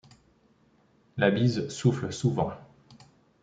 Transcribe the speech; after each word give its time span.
La 1.15 1.29
bise 1.29 1.69
souffle 1.69 2.11
souvent. 2.11 2.53